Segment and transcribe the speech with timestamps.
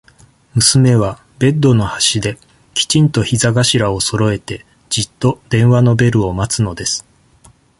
[0.55, 2.39] 娘は、ベッドの端で、
[2.73, 7.05] きちんと膝頭をそろえて、じっと、電話のベルを待つのです。